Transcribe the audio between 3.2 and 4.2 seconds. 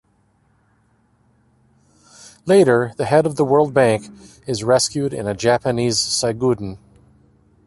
of the World Bank